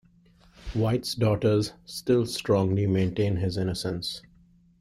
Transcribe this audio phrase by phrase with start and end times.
[0.73, 4.23] White's daughters still strongly maintain his innocence.